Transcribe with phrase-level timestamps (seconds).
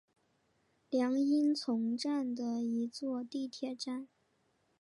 [0.89, 4.07] 凉荫丛站的一座地铁站。